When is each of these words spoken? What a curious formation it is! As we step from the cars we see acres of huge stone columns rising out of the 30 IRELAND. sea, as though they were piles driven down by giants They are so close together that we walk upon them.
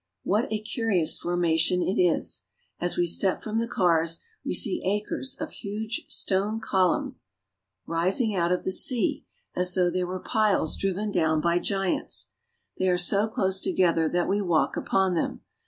What 0.23 0.51
a 0.51 0.59
curious 0.59 1.19
formation 1.19 1.83
it 1.83 2.01
is! 2.01 2.45
As 2.79 2.97
we 2.97 3.05
step 3.05 3.43
from 3.43 3.59
the 3.59 3.67
cars 3.67 4.19
we 4.43 4.55
see 4.55 4.81
acres 4.83 5.37
of 5.39 5.51
huge 5.51 6.05
stone 6.07 6.59
columns 6.59 7.27
rising 7.85 8.33
out 8.35 8.51
of 8.51 8.63
the 8.63 8.71
30 8.71 8.71
IRELAND. 8.71 8.77
sea, 8.79 9.25
as 9.55 9.75
though 9.75 9.91
they 9.91 10.03
were 10.03 10.19
piles 10.19 10.75
driven 10.75 11.11
down 11.11 11.39
by 11.39 11.59
giants 11.59 12.31
They 12.79 12.89
are 12.89 12.97
so 12.97 13.27
close 13.27 13.61
together 13.61 14.09
that 14.09 14.27
we 14.27 14.41
walk 14.41 14.75
upon 14.75 15.13
them. 15.13 15.41